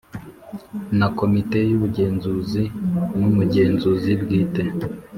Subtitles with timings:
[0.99, 2.63] Na Komite Y Ubugenzuzi
[3.17, 4.63] N Umugenzuzi Bwite